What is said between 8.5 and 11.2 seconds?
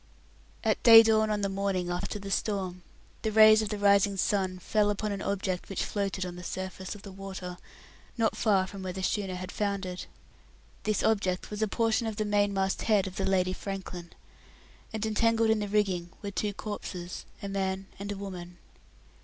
from where the schooner had foundered. This